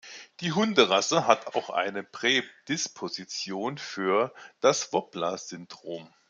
[0.39, 6.11] Die Hunderasse hat auch eine Prädisposition für das Wobbler-Syndrom.